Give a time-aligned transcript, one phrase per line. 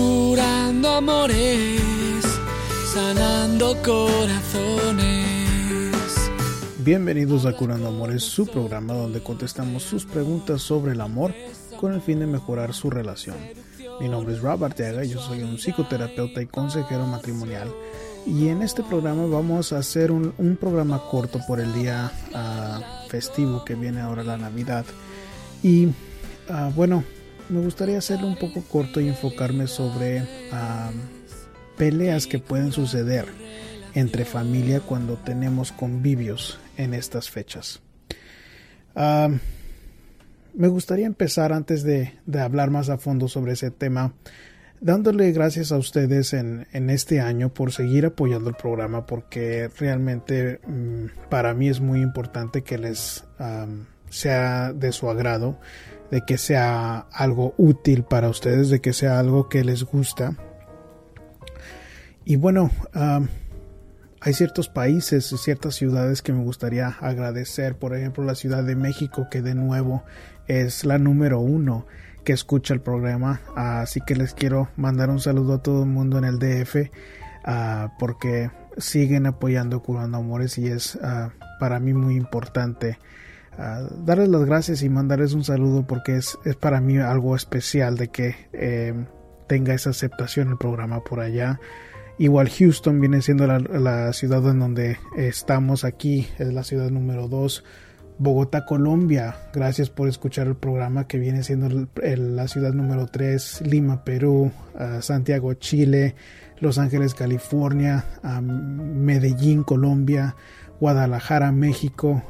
[0.00, 2.24] curando amores,
[2.92, 5.26] sanando corazones.
[6.78, 11.34] Bienvenidos a Curando Amores, su programa donde contestamos sus preguntas sobre el amor
[11.78, 13.36] con el fin de mejorar su relación.
[14.00, 17.70] Mi nombre es Rob Arteaga, yo soy un psicoterapeuta y consejero matrimonial.
[18.26, 23.64] Y en este programa vamos a hacer un, programa corto por el día ah, festivo
[23.64, 24.86] que viene ahora la Navidad.
[25.62, 25.88] Y
[26.48, 27.04] ah, bueno,
[27.50, 30.22] me gustaría hacerlo un poco corto y enfocarme sobre
[31.76, 33.26] peleas que pueden suceder
[33.94, 37.80] entre familia cuando tenemos convivios en estas fechas.
[38.94, 44.14] me gustaría empezar antes de, hablar más a fondo sobre ese tema,
[44.80, 51.28] dándole gracias a ustedes en, este año por seguir apoyando el programa, porque realmente mm,
[51.28, 53.24] para mí es muy importante que les
[54.10, 55.58] sea de su agrado,
[56.10, 60.36] de que sea algo útil para ustedes, de que sea algo que les gusta.
[62.24, 62.70] Y bueno,
[64.20, 67.76] hay ciertos países ciertas ciudades que me gustaría agradecer.
[67.76, 70.04] Por ejemplo, la Ciudad de México, que de nuevo
[70.46, 71.86] es la número uno
[72.24, 73.40] que escucha el programa.
[73.56, 76.90] Así que les quiero mandar un saludo a todo el mundo en el DF
[77.44, 82.98] ah, porque siguen apoyando Curando Amores y es ah, para mí muy importante
[83.56, 88.08] darles las gracias y mandarles un saludo porque es, es para mí algo especial de
[88.08, 88.94] que eh,
[89.46, 91.60] tenga esa aceptación el programa por allá.
[92.18, 97.64] Igual Houston viene siendo la, ciudad en donde estamos aquí, es la ciudad número 2.
[98.18, 103.62] Bogotá, Colombia, gracias por escuchar el programa que viene siendo la ciudad número 3.
[103.62, 104.52] Lima, Perú,
[105.00, 106.14] Santiago, Chile,
[106.58, 108.04] Los Ángeles, California,
[108.42, 110.36] Medellín, Colombia,
[110.80, 112.22] Guadalajara, México,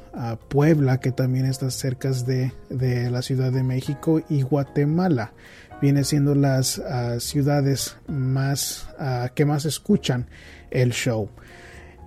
[0.49, 5.33] Puebla, que también está cerca de, de la Ciudad de México, y Guatemala
[5.81, 10.27] viene siendo las ah, ciudades más ah, que más escuchan
[10.71, 11.31] el show.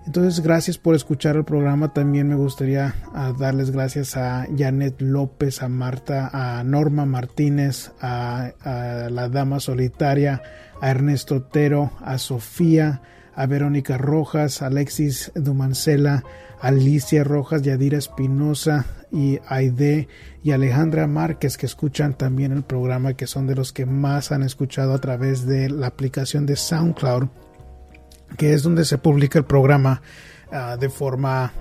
[0.05, 1.93] Entonces, gracias por escuchar el programa.
[1.93, 8.51] También me gustaría ah, darles gracias a Janet López, a Marta, a Norma Martínez, a,
[8.63, 10.41] a, la Dama Solitaria,
[10.81, 13.01] a Ernesto Otero, a Sofía,
[13.35, 16.23] a Verónica Rojas, Alexis Dumancela,
[16.59, 20.07] Alicia Rojas, Yadira Espinosa y Aide
[20.43, 24.43] y Alejandra Márquez que escuchan también el programa que son de los que más han
[24.43, 27.27] escuchado a través de la aplicación de SoundCloud
[28.37, 30.01] que es donde se publica el programa
[30.51, 31.53] ah, de forma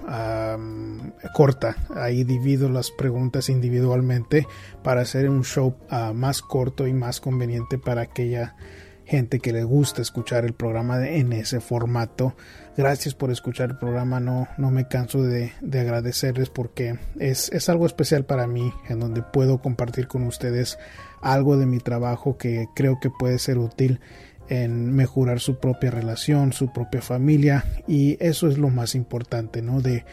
[1.35, 1.77] corta.
[1.95, 4.47] Ahí divido las preguntas individualmente
[4.83, 8.57] para hacer un show ah, más corto y más conveniente para aquella
[9.05, 12.35] gente que le gusta escuchar el programa en ese formato.
[12.77, 17.87] Gracias por escuchar el programa, no, no me canso de, agradecerles porque es, es, algo
[17.87, 20.79] especial para mí en donde puedo compartir con ustedes
[21.21, 24.01] algo de mi trabajo que creo que puede ser útil
[24.49, 29.81] en mejorar su propia relación, su propia familia y eso es lo más importante, ¿no?
[29.81, 30.05] De,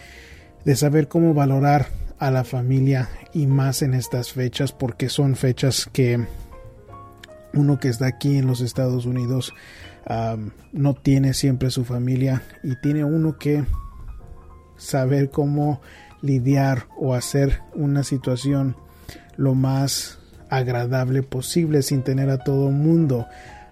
[0.65, 1.87] de saber cómo valorar
[2.19, 6.25] a la familia y más en estas fechas porque son fechas que
[7.53, 9.53] uno que está aquí en los Estados Unidos
[10.71, 13.65] no tiene siempre su familia y tiene uno que
[14.77, 15.81] saber cómo
[16.21, 18.75] lidiar o hacer una situación
[19.37, 23.27] lo más agradable posible sin tener a todo mundo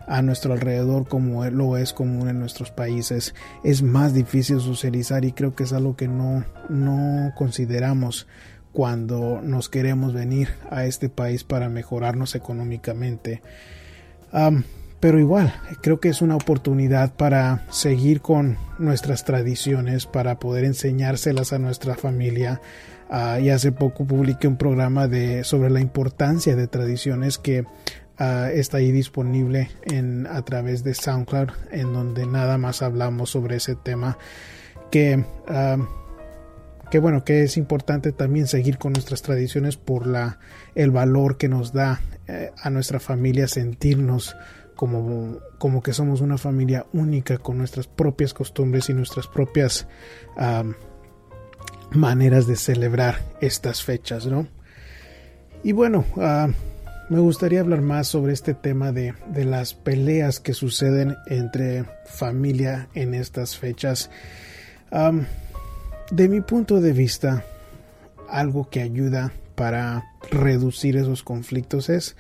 [0.08, 3.36] a nuestro alrededor como lo es común en nuestros países.
[3.64, 8.28] Es más difícil socializar y creo que es algo que no, no consideramos
[8.74, 13.42] cuando nos queremos venir a este país para mejorarnos económicamente
[15.00, 21.54] pero igual, creo que es una oportunidad para seguir con nuestras tradiciones, para poder enseñárselas
[21.54, 22.62] a nuestra familia.
[23.10, 27.64] Uh, y hace poco publiqué un programa de, sobre la importancia de tradiciones que
[28.18, 33.58] ah, está ahí disponible en, a través de SoundCloud, en donde nada más hablamos sobre
[33.58, 34.18] ese tema.
[34.92, 35.24] Que,
[36.90, 40.40] que bueno, que es importante también seguir con nuestras tradiciones por la,
[40.76, 44.36] el valor que nos da eh, a nuestra familia sentirnos
[44.76, 49.88] como, como que somos una familia única con nuestras propias costumbres y nuestras propias
[51.92, 54.48] maneras de celebrar estas fechas, ¿no?
[55.64, 56.06] Y bueno,
[57.10, 62.88] me gustaría hablar más sobre este tema de, de, las peleas que suceden entre familia
[62.94, 64.12] en estas fechas.
[66.12, 67.44] De mi punto de vista,
[68.30, 72.16] algo que ayuda para reducir esos conflictos es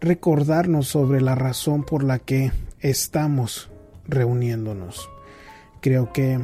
[0.00, 3.70] recordarnos sobre la razón por la que estamos
[4.06, 5.08] reuniéndonos.
[5.80, 6.40] Creo que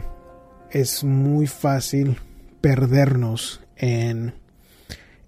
[0.70, 2.16] es muy fácil
[2.60, 4.34] perdernos en,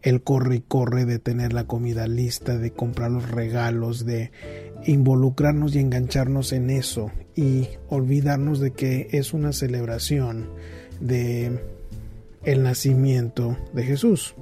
[0.05, 4.33] el corre y corre de tener la comida lista, de comprar los regalos, de
[4.85, 10.51] involucrarnos y engancharnos en eso y olvidarnos de que es una celebración
[11.01, 11.61] de
[12.45, 14.35] el nacimiento de Jesús.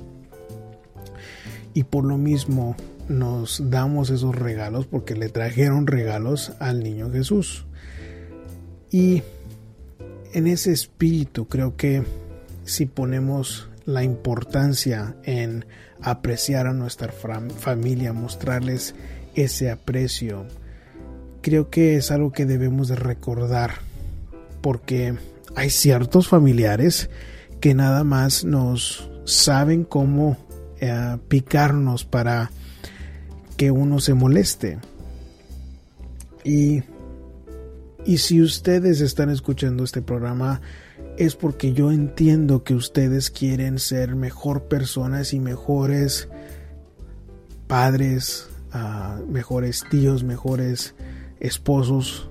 [1.75, 2.77] Y por lo mismo
[3.09, 7.65] nos damos esos regalos porque le trajeron regalos al niño Jesús.
[8.91, 9.23] Y
[10.33, 12.03] en ese espíritu creo que
[12.65, 15.65] si ponemos la importancia en
[16.01, 18.95] apreciar a nuestra familia, mostrarles
[19.35, 20.47] ese aprecio,
[21.41, 23.73] creo que es algo que debemos de recordar
[24.61, 25.15] porque
[25.55, 27.11] hay ciertos familiares
[27.61, 30.37] que nada más nos saben cómo
[30.81, 32.51] eh, picarnos para
[33.57, 34.79] que uno se moleste.
[36.45, 36.83] Y,
[38.05, 40.61] y si ustedes están escuchando este programa
[41.17, 46.29] es porque yo entiendo que ustedes quieren ser mejor personas y mejores
[47.67, 50.95] padres, ah, mejores tíos, mejores
[51.39, 52.29] esposos,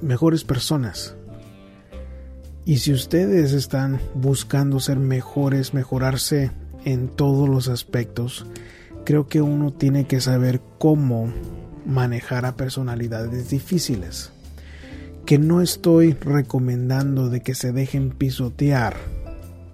[0.00, 1.15] mejores personas.
[2.66, 6.50] Y si ustedes están buscando ser mejores, mejorarse
[6.84, 8.44] en todos los aspectos,
[9.04, 11.32] creo que uno tiene que saber cómo
[11.86, 14.32] manejar a personalidades difíciles.
[15.24, 18.96] Que no estoy recomendando de que se dejen pisotear,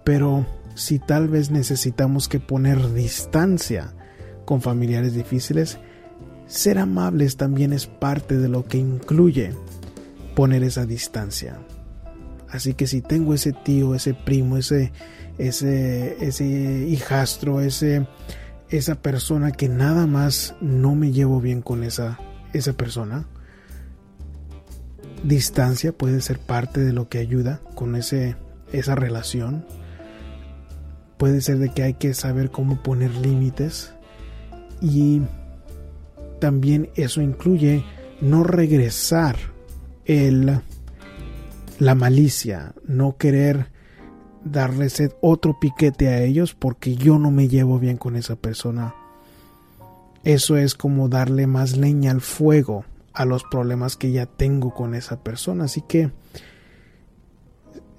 [0.04, 0.44] pero
[0.74, 3.94] si tal vez necesitamos que poner distancia
[4.44, 5.78] con familiares difíciles,
[6.46, 9.54] ser amables también es parte de lo que incluye
[10.34, 11.58] poner esa distancia.
[12.52, 14.92] Así que si tengo ese tío, ese primo, ese,
[15.38, 18.06] ese, ese hijastro, ese,
[18.68, 22.20] esa persona que nada más no me llevo bien con esa,
[22.52, 23.26] esa persona,
[25.24, 28.36] distancia puede ser parte de lo que ayuda con ese,
[28.70, 29.64] esa relación.
[31.16, 33.94] Puede ser de que hay que saber cómo poner límites
[34.82, 35.22] y
[36.38, 37.82] también eso incluye
[38.20, 39.36] no regresar
[40.04, 40.60] el
[41.82, 43.66] la malicia, no querer
[44.44, 48.94] darles otro piquete a ellos porque yo no me llevo bien con esa persona.
[50.22, 54.94] Eso es como darle más leña al fuego a los problemas que ya tengo con
[54.94, 55.64] esa persona.
[55.64, 56.12] Así que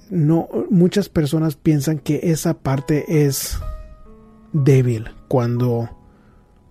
[0.09, 3.59] no muchas personas piensan que esa parte es
[4.53, 5.89] débil cuando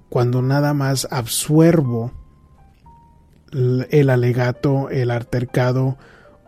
[0.08, 2.10] cuando nada más absuervo
[3.52, 5.98] el alegato, el altercado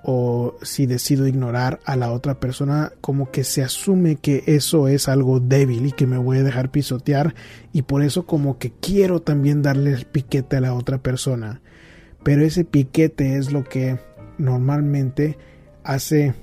[0.07, 5.09] o si decido ignorar a la otra persona, como que se asume que eso es
[5.09, 7.35] algo débil y que me voy a dejar pisotear
[7.73, 11.63] y por eso como que quiero también darle el piquete a la otra persona.
[12.23, 13.99] Pero ese piquete es lo que
[14.37, 15.39] normalmente
[15.85, 16.35] hace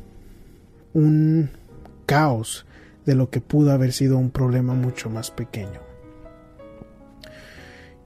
[0.96, 1.52] un
[2.08, 2.66] caos
[3.06, 5.82] de lo que pudo haber sido un problema mucho más pequeño.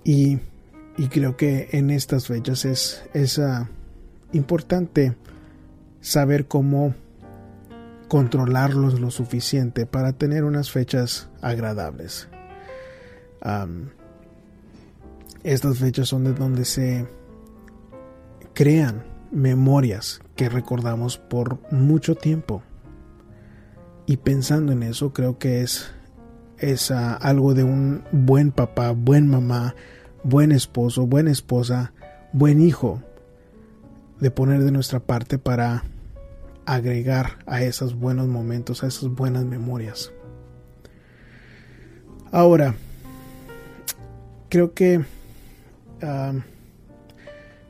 [0.03, 0.39] Y,
[0.97, 3.39] y creo que en estas fechas es, es
[4.33, 5.15] importante
[6.05, 6.93] saber cómo
[8.07, 12.29] controlarlos lo suficiente para tener unas fechas agradables.
[15.43, 17.07] estas fechas son de donde se
[18.53, 22.61] crean memorias que recordamos por mucho tiempo.
[24.05, 25.91] Y pensando en eso, creo que es,
[26.59, 29.73] es ah, algo de un buen papá, buen mamá,
[30.23, 31.93] buen esposo, buena esposa,
[32.31, 33.01] buen hijo,
[34.19, 35.83] de poner de nuestra parte para
[36.65, 40.11] agregar a esos buenos momentos, a esas buenas memorias.
[42.31, 42.75] Ahora,
[44.49, 45.03] creo que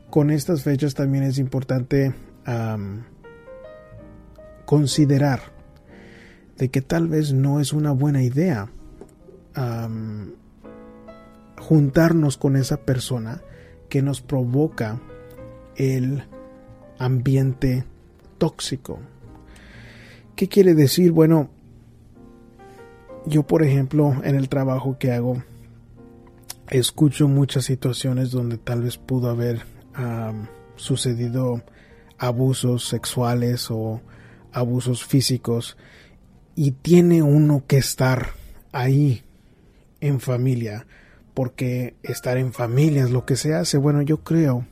[0.10, 2.14] con estas fechas también es importante
[4.66, 5.42] considerar
[6.58, 8.70] de que tal vez no es una buena idea
[11.60, 13.42] juntarnos con esa persona
[13.90, 15.00] que nos provoca
[15.76, 16.24] el
[16.98, 17.86] ambiente
[18.38, 19.00] tóxico.
[20.36, 21.12] ¿Qué quiere decir?
[21.12, 21.50] Bueno,
[23.26, 25.44] yo por ejemplo en el trabajo que hago
[26.70, 29.62] escucho muchas situaciones donde tal vez pudo haber
[30.76, 31.64] sucedido
[32.18, 34.02] abusos sexuales o
[34.52, 35.78] abusos físicos
[36.56, 38.30] y tiene uno que estar
[38.72, 39.24] ahí
[40.02, 40.86] en familia
[41.34, 43.78] porque estar en familia es lo que se hace.
[43.78, 44.66] Bueno, yo creo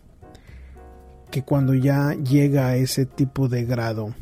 [1.34, 4.13] que cuando ya llega a ese tipo de grado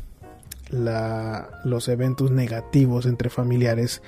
[0.70, 4.00] los eventos negativos entre familiares,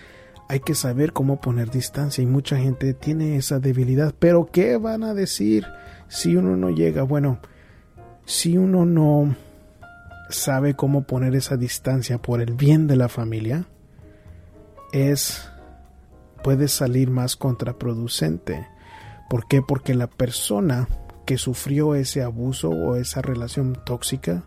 [0.49, 4.15] hay que saber cómo poner distancia y mucha gente tiene esa debilidad.
[4.19, 5.67] Pero ¿qué van a decir
[6.09, 7.03] si uno no llega?
[7.03, 7.41] Bueno,
[8.25, 9.37] si uno no
[10.31, 13.67] sabe cómo poner esa distancia por el bien de la familia,
[14.95, 15.47] es
[16.43, 18.67] puede salir más contraproducente.
[19.29, 19.61] ¿Por qué?
[19.61, 20.89] Porque la persona
[21.25, 24.45] que sufrió ese abuso o esa relación tóxica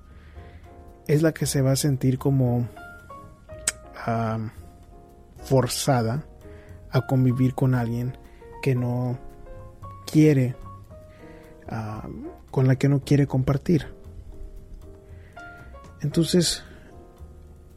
[1.07, 2.67] es la que se va a sentir como
[5.43, 6.25] forzada
[6.91, 8.17] a convivir con alguien
[8.61, 9.17] que no
[10.09, 10.55] quiere,
[12.51, 13.87] con la que no quiere compartir.
[16.01, 16.63] Entonces,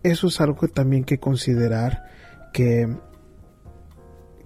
[0.03, 2.05] eso es algo también que considerar
[2.53, 2.97] que,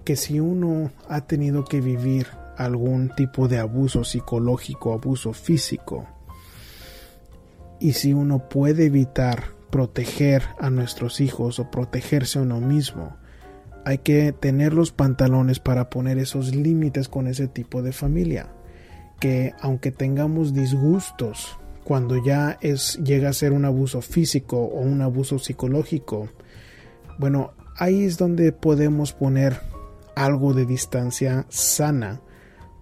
[0.03, 6.07] que si uno ha tenido que vivir algún tipo de abuso psicológico, abuso físico,
[7.79, 13.17] y si uno puede evitar proteger a nuestros hijos o protegerse a uno mismo,
[13.83, 18.47] hay que tener los pantalones para poner esos límites con ese tipo de familia.
[19.19, 25.01] Que aunque tengamos disgustos cuando ya es llega a ser un abuso físico o un
[25.01, 26.29] abuso psicológico,
[27.19, 29.59] bueno, ahí es donde podemos poner
[30.15, 32.21] algo de distancia sana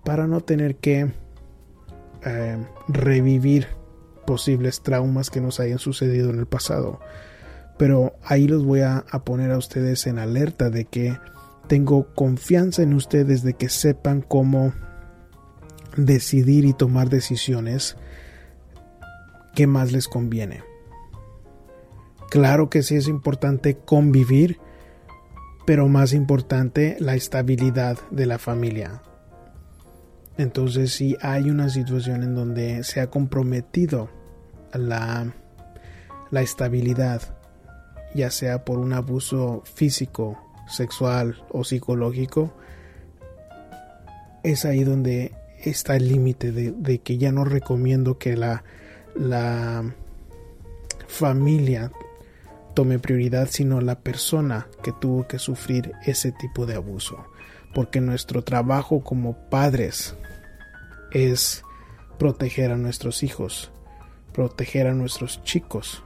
[0.04, 1.12] para no tener que
[2.26, 2.58] eh,
[2.88, 3.68] revivir
[4.26, 7.00] posibles traumas que nos hayan sucedido en el pasado.
[7.78, 11.18] Pero ahí los voy a, a poner a ustedes en alerta de que
[11.68, 14.74] tengo confianza en ustedes de que sepan cómo
[15.98, 17.98] decidir y tomar decisiones
[19.56, 20.64] que más les conviene.
[22.30, 24.60] Claro que sí es importante convivir,
[25.66, 29.04] pero más importante la estabilidad de la familia.
[30.38, 34.10] Entonces si hay una situación en donde se ha comprometido
[34.74, 35.34] la,
[36.32, 37.22] la estabilidad,
[38.16, 42.54] ya sea por un abuso físico, sexual o psicológico,
[44.44, 48.64] es ahí donde está el límite de, de, que ya no recomiendo que la,
[49.16, 49.84] la
[51.08, 51.92] familia
[52.74, 57.24] tome prioridad, sino la persona que tuvo que sufrir ese tipo de abuso.
[57.74, 60.16] Porque nuestro trabajo como padres
[61.14, 61.64] es
[62.18, 63.72] proteger a nuestros hijos,
[64.34, 66.04] proteger a nuestros chicos.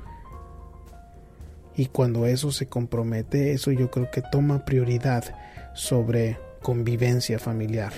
[1.76, 5.36] Y cuando eso se compromete, eso yo creo que toma prioridad
[5.74, 7.94] sobre convivencia familiar.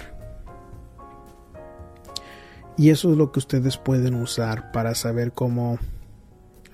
[2.78, 5.80] Y eso es lo que ustedes pueden usar para saber cómo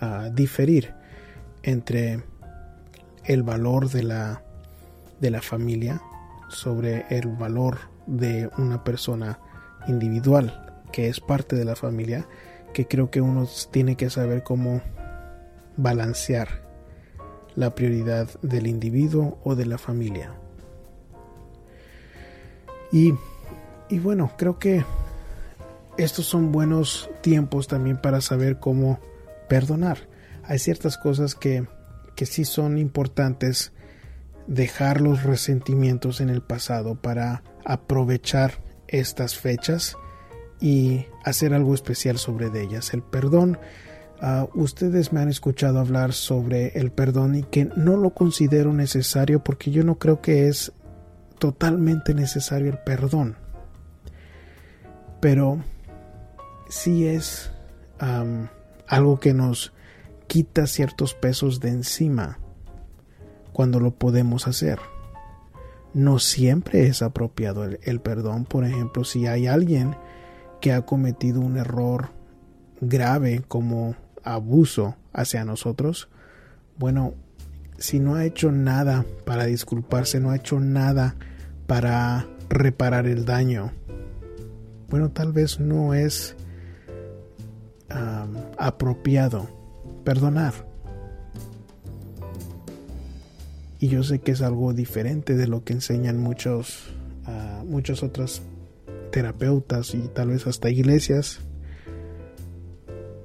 [0.01, 0.93] uh, diferir
[1.63, 2.23] entre
[3.23, 4.43] el valor de la,
[5.19, 6.01] de la familia
[6.47, 9.39] sobre el valor de una persona
[9.87, 10.65] individual
[10.95, 12.25] que es parte de la familia,
[12.73, 14.81] que creo que uno tiene que saber cómo
[15.75, 16.63] balancear
[17.55, 20.33] la prioridad del individuo o de la familia.
[22.93, 23.13] Y,
[23.89, 24.85] y bueno, creo que
[25.97, 29.01] estos son buenos tiempos también para saber cómo
[29.49, 29.97] perdonar.
[30.43, 31.67] Hay ciertas cosas que,
[32.15, 33.73] que sí son importantes
[34.47, 39.97] dejar los resentimientos en el pasado para aprovechar estas fechas
[40.59, 42.93] y hacer algo especial sobre ellas.
[42.93, 43.59] El perdón,
[44.21, 49.43] uh, ustedes me han escuchado hablar sobre el perdón y que no lo considero necesario
[49.43, 50.71] porque yo no creo que es
[51.39, 53.35] totalmente necesario el perdón.
[55.19, 55.59] Pero
[56.69, 57.51] sí es
[58.87, 59.73] algo que nos
[60.27, 62.39] quita ciertos pesos de encima
[63.53, 64.79] cuando lo podemos hacer
[65.95, 68.43] no siempre es apropiado el, perdón.
[68.43, 69.95] Por ejemplo, si hay alguien
[70.59, 72.09] que ha cometido un error
[72.81, 76.09] grave como abuso hacia nosotros,
[76.77, 77.13] bueno,
[77.77, 81.15] si no ha hecho nada para disculparse, no ha hecho nada
[81.65, 83.71] para reparar el daño,
[84.89, 86.35] bueno, tal vez no es
[88.57, 89.47] apropiado
[90.03, 90.74] perdonar.
[93.79, 96.93] Y yo sé que es algo diferente de lo que enseñan muchos
[97.27, 98.41] uh, otros
[99.11, 101.39] terapeutas y tal vez hasta iglesias.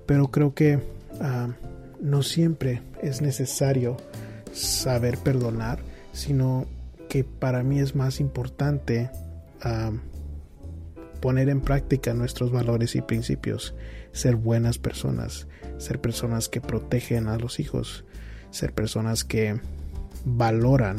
[0.06, 1.52] Pero creo que uh,
[2.00, 3.96] no siempre es necesario
[4.52, 5.78] saber perdonar
[6.12, 6.66] sino
[7.08, 9.10] que para mí es más importante
[9.64, 9.96] uh,
[11.20, 13.74] poner en práctica nuestros valores y principios.
[14.12, 15.46] Ser buenas personas
[15.80, 18.04] ser personas que protegen a los hijos
[18.50, 19.60] ser personas que
[20.24, 20.96] valoran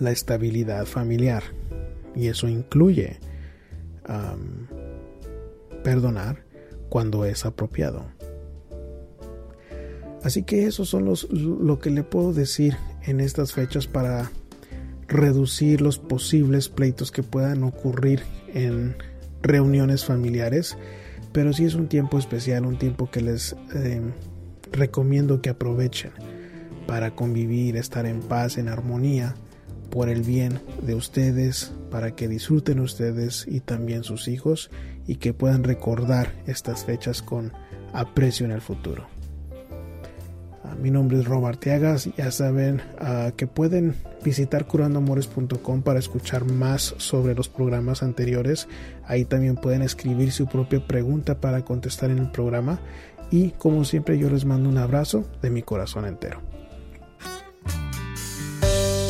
[0.00, 1.42] la estabilidad familiar
[2.14, 3.18] y eso incluye
[5.82, 6.44] perdonar
[6.88, 8.06] cuando es apropiado.
[10.22, 14.30] Así que eso son los, lo que le puedo decir en estas fechas para
[15.06, 18.96] reducir los posibles pleitos que puedan ocurrir en
[19.42, 20.76] reuniones familiares.
[21.32, 24.00] Pero si es un tiempo especial, un tiempo que les eh,
[24.72, 26.12] recomiendo que aprovechen
[26.88, 29.34] para convivir, estar en paz, en armonía,
[29.90, 34.70] por el bien de ustedes, para que disfruten ustedes y también sus hijos
[35.06, 37.52] y que puedan recordar estas fechas con
[37.92, 39.06] aprecio en el futuro.
[40.64, 46.46] Ah, mi nombre es Robert Tiagas, ya saben ah, que pueden visitar curandoamores.com para escuchar
[46.46, 48.66] más sobre los programas anteriores.
[49.04, 52.80] Ahí también pueden escribir su propia pregunta para contestar en el programa.
[53.30, 56.40] Y como siempre yo les mando un abrazo de mi corazón entero.